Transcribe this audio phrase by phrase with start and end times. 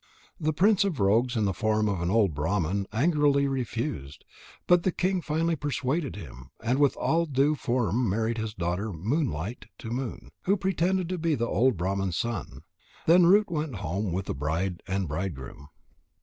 [0.39, 4.25] The prince of rogues in the form of an old Brahman angrily refused.
[4.65, 9.65] But the king finally persuaded him, and with all due form married his daughter Moonlight
[9.77, 12.63] to Moon, who pretended to be the old Brahman's son.
[13.05, 15.69] Then Root went home with the bride and bridegroom.